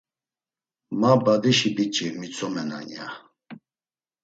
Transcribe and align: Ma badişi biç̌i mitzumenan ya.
Ma 0.99 1.11
badişi 1.23 1.69
biç̌i 1.75 2.07
mitzumenan 2.19 2.85
ya. 2.93 3.05